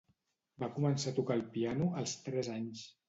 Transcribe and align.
Va 0.63 0.69
començar 0.77 1.11
a 1.13 1.17
tocar 1.19 1.37
el 1.41 1.43
piano 1.59 1.91
als 2.01 2.17
tres 2.29 2.51
anys. 2.55 2.83